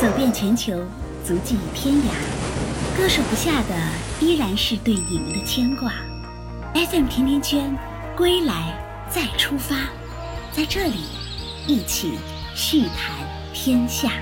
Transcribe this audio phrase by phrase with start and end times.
[0.00, 0.72] 走遍全球，
[1.22, 3.74] 足迹天涯，割舍不下的
[4.18, 5.92] 依然是对你们的牵挂。
[6.72, 7.76] FM 甜甜圈，
[8.16, 8.74] 归来
[9.10, 9.90] 再出发，
[10.52, 11.00] 在这里
[11.66, 12.14] 一起
[12.54, 13.14] 叙谈
[13.52, 14.12] 天下。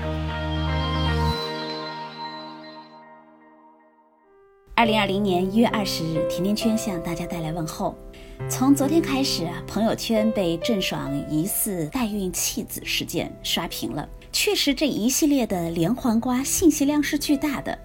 [4.75, 7.97] 二零二零年一月二十日，甜甜圈向大家带来问候。
[8.49, 14.05] 从昨天开始，朋友圈被郑爽疑似代孕弃子事件刷屏了。
[14.31, 17.77] 确实，这一系列的连环瓜信息量是巨大的。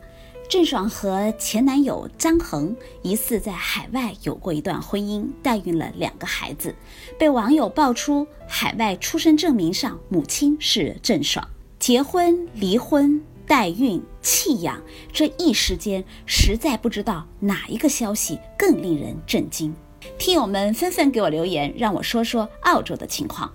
[0.48, 6.74] 郑爽和前男友张恒疑似在海外有过一段婚姻，代孕了两个孩子，
[7.18, 11.46] 被网友爆出海外出生证明上母亲是郑爽。
[11.78, 14.80] 结婚、离婚、代孕、弃养，
[15.12, 19.74] 这一时间实在不知道哪一个消息更令人震惊。
[20.18, 23.50] 听友们纷纷给我留言，让我说说澳洲的情况。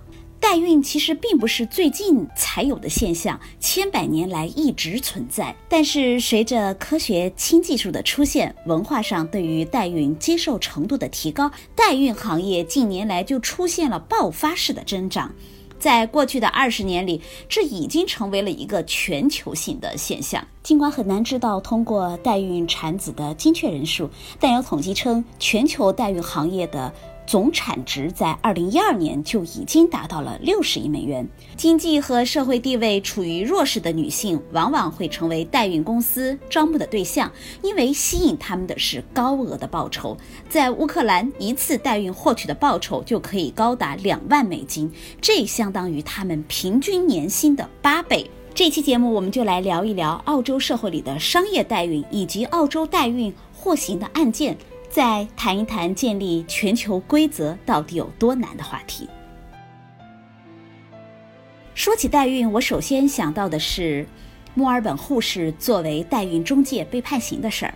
[0.50, 5.54] 代孕其实并不是最近才有的现象，千百年来一直存在。
[5.68, 15.32] 但是随着科学新技术的出现，文化上对于代孕接受程度的提高，代孕行业近年来就出现了爆发式的增长。
[15.78, 20.44] 在过去的二十年里，这已经成为了一个全球性的现象。
[20.64, 26.92] 尽管很难知道通过代孕产子的精确人数，但有统计称，全球代孕行业的。
[27.30, 31.24] 总产值在二零一二年就已经达到了六十亿美元。
[31.56, 37.30] 经济和社会地位处于弱势的女性，往往会成为代孕公司招募的对象，
[37.62, 40.16] 因为吸引他们的是高额的报酬。
[40.48, 48.28] 在乌克兰，一次代孕获取的报酬就可以高达两万美金，这相当于他们平均年薪的八倍。
[48.52, 54.58] 这期节目，我们就来聊一聊澳洲社会里的商业代孕，以及澳洲代孕获刑的案件。
[54.90, 59.08] 再谈一谈建立全球规则到底有多难的话题。
[61.74, 64.04] 说起代孕，我首先想到的是
[64.52, 67.74] 墨尔本护士作为代孕中介被判刑的事儿。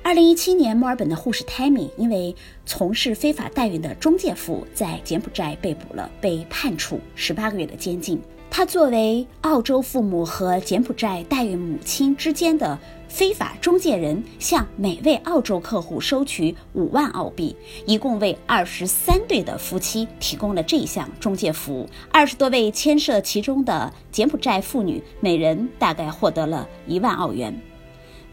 [0.00, 2.34] 二零一七年，墨尔本的护士 Tammy 因为
[2.64, 8.22] 从事非法代孕的中介服务，在柬埔寨被捕了，被判处十八个月的监禁。
[8.50, 12.76] 他作为澳洲父母和柬埔寨代孕母亲之间的
[13.08, 17.54] 非法中介人，向每位澳洲客户收取五万澳币，
[17.86, 21.88] 一共为二十三对的夫妻提供了这项中介服务。
[22.10, 27.56] 二十多位牵涉其中的柬埔寨妇女，每人大概获得了一万澳元。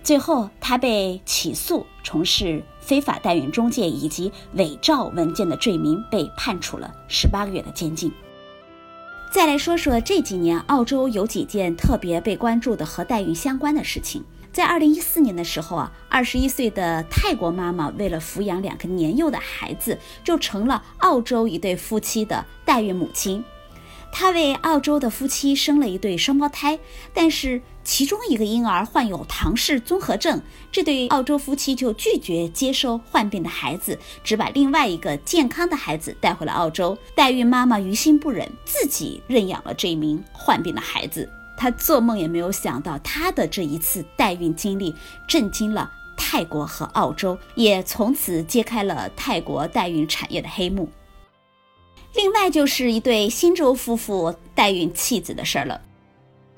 [0.01, 8.11] 最后，他被起诉从事非法代孕中介以及伪造文件的罪名，被判处了十八个月的监禁。
[9.35, 14.23] 再来说说这几年澳洲有几件特别被关注的和代孕相关的事情。
[14.53, 23.43] 在二零一四年的时候啊，二十一岁的泰国妈妈为了抚养两个年幼的孩子，就成了澳洲一对夫妻的代孕母亲。
[24.17, 26.79] 她为澳洲的夫妻生了一对双胞胎，
[27.13, 36.97] 但是其中一个婴儿患有唐氏综合症，这对澳洲夫妻就拒绝接收患病的孩子，只把另外一个健康的孩子带回了澳洲。
[37.13, 41.29] 代孕妈妈于心不忍，自己认养了这名患病的孩子。
[41.57, 44.95] 她做梦也没有想到，她的这一次代孕经历
[45.27, 50.89] 震惊了泰国和澳洲，也从此揭开了泰国代孕产业的黑幕。
[52.15, 55.81] 另外就是一对新州夫妇代孕弃子的事儿了。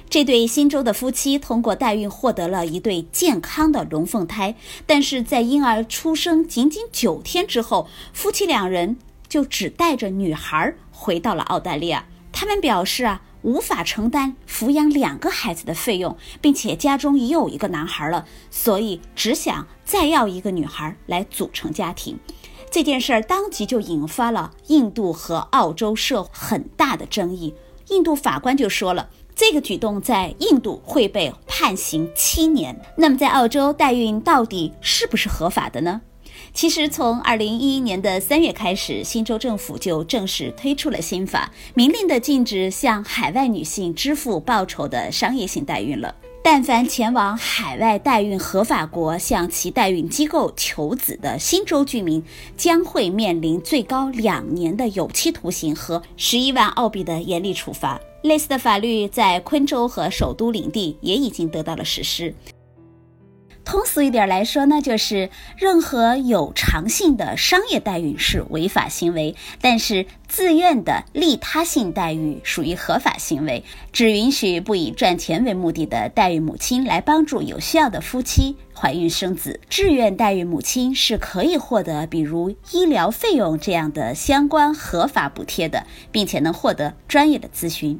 [0.09, 8.97] 这对新州的夫妻通过代孕获得了一对健康的龙凤胎，但是在婴儿出生仅仅九天之后，夫妻两人
[9.27, 12.07] 就只带着女孩回到了澳大利亚。
[12.31, 22.17] 他们表示啊，无法承担抚养两个孩子的费用，并且家中已有一个男孩了，所以只想再要一个女孩来组成家庭。
[22.69, 27.53] 这件事儿当即就引发了印度和澳洲社很大的争议。
[27.89, 32.79] 印度法官就说了，这个举动在印度会被判刑七年。
[32.97, 36.01] 那么在澳洲代孕到底是不是合法的呢？
[36.53, 46.13] 其实从二零一一年的三月开始，新州政府就正式推出了新法，明令的禁止向海外女性支付报酬的商业性代孕了。
[46.49, 52.23] 但凡前往海外代孕合法国向其代孕机构求子的新州居民，
[52.55, 57.99] 将会面临最高两年的有期徒刑和十一万澳币的严厉处罚。
[58.23, 62.33] 类似的法律在昆州和首都领地也已经得到了实施。
[63.67, 73.65] 通俗一点来说呢，就是任何有偿性的商业代孕是违法行为，但是自愿的利他性代孕属于合法行为。
[73.91, 79.59] 只允许不以赚钱为目的的代孕母亲来帮助有需要的夫妻怀孕生子。
[79.69, 87.99] 志愿代孕母亲是可以获得比如医疗费用这样的相关合法补贴的，并且能获得专业的咨询。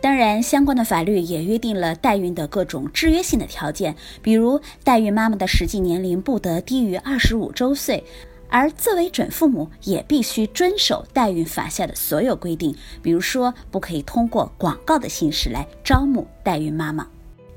[0.00, 8.04] 当然，相关的法律也约定了代孕的各种制约性的条件，比如代孕妈妈的实际年龄不得低于二十五周岁，
[8.48, 17.04] 而作为准父母也必须遵守代孕法下的所有规定，比如说不可以通过广告的形式来招募代孕妈妈。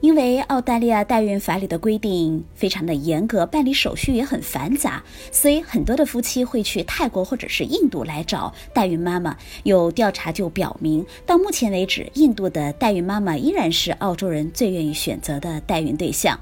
[0.01, 9.37] 因为澳大利亚代孕法里的规定非常的严格，办理手续也很繁杂，所以很多的夫妻会去泰国或者是印度来找代孕妈妈。
[9.61, 16.39] 有调查就表明，到目前为止，印度的代孕妈妈依然是澳洲人最愿意选择的代孕对象。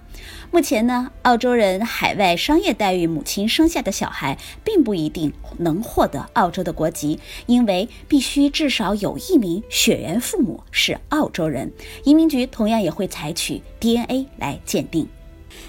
[0.52, 11.72] 目前呢，澳洲人海外商业代孕母亲生下的小孩，并不一定能获得澳洲的国籍，因为必须至少有一名血缘父母是澳洲人。
[12.04, 13.62] 移民局同样也会采取。
[13.80, 15.08] DNA 来鉴定，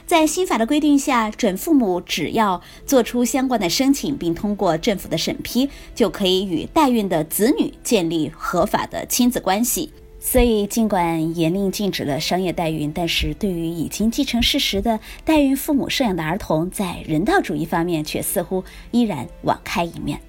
[0.05, 9.93] 在新法的规定下，准父母只要做出相关的申请，并通过政府的审批，就可以与代孕的子女建立合法的亲子关系。
[10.23, 20.21] 所以，尽管严令禁止了商业代孕，但是对于已经既成事实的代孕父母摄养的儿童，在人道主义方面却似乎依然网开一面。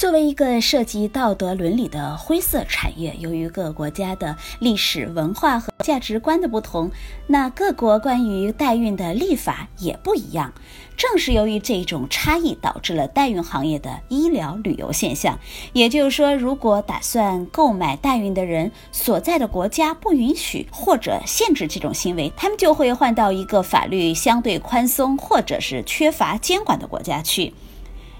[0.00, 6.90] 作为一个涉及道德伦理的灰色产业，由于各国家的历史文化和价值观的不同，
[7.26, 10.54] 那各国关于代孕的立法也不一样。
[10.96, 15.38] 正是由于这种差异，导致了代孕行业的医疗旅游现象。
[15.74, 27.52] 也就是说，如果打算购买代孕的人所在的国家不允许或者限制这种行为，他们就会换到一个法律相对宽松或者是缺乏监管的国家去。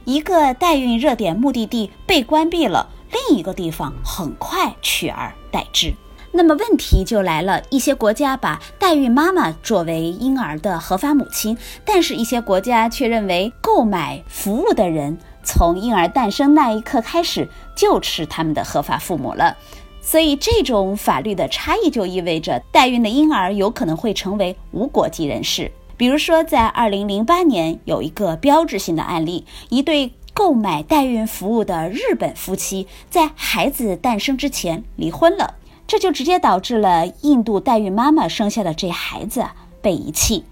[0.05, 2.89] 一个代孕热点目的地被关闭了，
[3.29, 5.95] 另一个地方很快取而代之。
[6.33, 19.57] 那么问题就来了，一些国家把代孕妈妈作为婴儿的合法母亲，但是一些国家却认为购买服务的人从婴儿诞生那一刻开始就是他们的合法父母了。
[20.01, 25.71] 所以这种法律的差异就意味着代孕的婴儿有可能会成为无国籍人士。
[26.01, 35.57] 比如说，在二零零八年有一个标志性的案例：一对购买代孕服务的日本夫妻在孩子诞生之前离婚了，
[35.87, 39.45] 这就直接导致了印度代孕妈妈生下的这孩子
[39.83, 40.47] 被遗弃。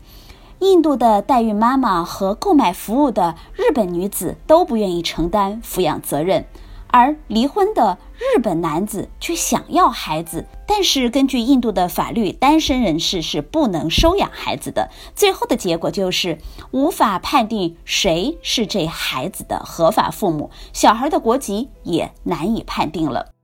[0.59, 6.45] 印度的代孕妈妈和购买服务的日本女子都不愿意承担抚养责任。
[6.91, 14.91] 而离婚的日本男子却想要孩子，但是根据印度的法律，单身人士是不能收养孩子的。
[15.15, 16.39] 最后的结果就是
[16.71, 23.38] 无法判定谁是这孩子的合法父母，小孩的国籍也难以判定了。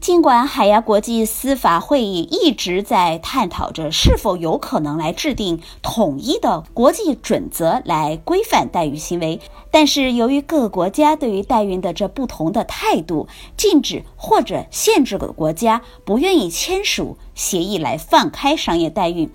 [0.00, 9.40] 尽管海牙国际司法会议一直在探讨着是否有可能来制定统一的国际准则来规范代孕行为，
[9.70, 19.30] 但是由于各个国家对于代孕的这不同的态度，禁止或者限制的国家不愿意签署协议来放开商业代孕，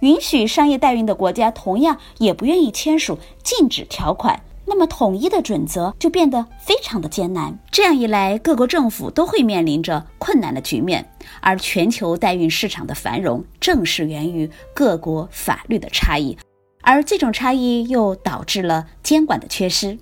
[0.00, 4.42] 允许商业代孕的国家同样也不愿意签署禁止条款。
[4.68, 7.56] 那么，统一的准则就变得非常的艰难。
[7.70, 11.08] 这样一来，各国政府都会面临着困难的局面。
[11.40, 16.36] 而全球代孕市场的繁荣，正是源于各国法律的差异，
[16.82, 19.98] 而这种差异又导致了监管的缺失。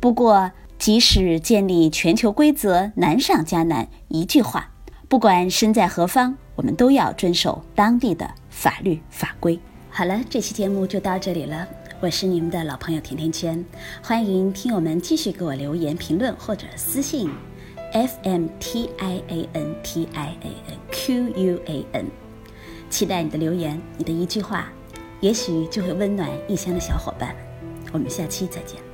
[0.00, 4.72] 不过，即使建立全球规则难上加难，一句话，
[5.08, 9.58] 不管身在何方，我们都要遵守当地的法律法规。
[9.90, 11.68] 好了，这期节目就到这里了。
[12.02, 13.64] 我是你们的老朋友甜甜圈，
[14.02, 17.30] 欢迎听友们继续给我留言评论或者私信
[17.92, 22.06] ，f m t i a n t i a n q u a n，
[22.90, 24.72] 期待你的留言，你的一句话，
[25.20, 27.36] 也许就会温暖异乡的小伙伴。
[27.92, 28.91] 我们下期再见。